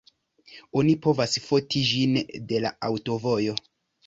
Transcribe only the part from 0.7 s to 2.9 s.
Oni povas foti ĝin de la